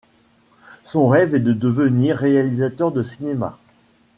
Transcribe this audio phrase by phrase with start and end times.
[0.83, 3.59] Son rêve est de devenir réalisateur de cinéma.